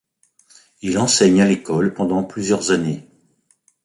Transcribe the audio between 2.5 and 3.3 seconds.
années.